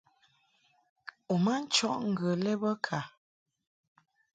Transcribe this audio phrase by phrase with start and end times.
[1.33, 2.99] U ma nchɔʼ ŋgə lɛ bə ka?